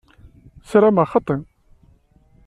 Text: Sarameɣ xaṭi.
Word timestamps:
Sarameɣ 0.69 1.05
xaṭi. 1.11 1.37